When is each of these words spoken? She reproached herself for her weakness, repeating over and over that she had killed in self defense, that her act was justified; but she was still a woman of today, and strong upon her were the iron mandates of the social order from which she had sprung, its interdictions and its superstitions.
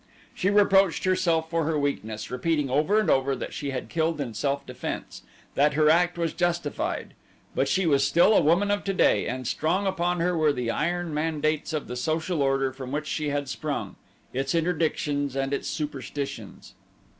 She 0.33 0.49
reproached 0.49 1.03
herself 1.03 1.47
for 1.47 1.65
her 1.65 1.77
weakness, 1.77 2.31
repeating 2.31 2.71
over 2.71 2.99
and 2.99 3.07
over 3.07 3.35
that 3.35 3.53
she 3.53 3.69
had 3.69 3.87
killed 3.87 4.19
in 4.19 4.33
self 4.33 4.65
defense, 4.65 5.21
that 5.53 5.75
her 5.75 5.91
act 5.91 6.17
was 6.17 6.33
justified; 6.33 7.13
but 7.53 7.67
she 7.67 7.85
was 7.85 8.03
still 8.03 8.33
a 8.33 8.41
woman 8.41 8.71
of 8.71 8.83
today, 8.83 9.27
and 9.27 9.45
strong 9.45 9.85
upon 9.85 10.19
her 10.19 10.35
were 10.35 10.53
the 10.53 10.71
iron 10.71 11.13
mandates 11.13 11.71
of 11.71 11.87
the 11.87 11.95
social 11.95 12.41
order 12.41 12.73
from 12.73 12.91
which 12.91 13.05
she 13.05 13.29
had 13.29 13.47
sprung, 13.47 13.95
its 14.33 14.55
interdictions 14.55 15.35
and 15.35 15.53
its 15.53 15.67
superstitions. 15.67 16.73